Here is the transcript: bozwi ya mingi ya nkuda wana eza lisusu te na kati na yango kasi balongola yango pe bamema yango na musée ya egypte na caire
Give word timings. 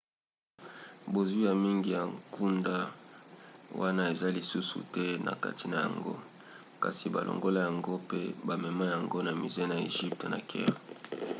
bozwi 1.13 1.41
ya 1.47 1.53
mingi 1.63 1.89
ya 1.97 2.03
nkuda 2.13 2.77
wana 3.79 4.01
eza 4.13 4.27
lisusu 4.37 4.77
te 4.93 5.05
na 5.25 5.33
kati 5.43 5.65
na 5.69 5.77
yango 5.83 6.13
kasi 6.83 7.05
balongola 7.15 7.59
yango 7.67 7.93
pe 8.09 8.21
bamema 8.47 8.83
yango 8.93 9.17
na 9.23 9.31
musée 9.39 9.67
ya 9.71 9.75
egypte 9.89 10.25
na 10.29 10.39
caire 10.49 10.77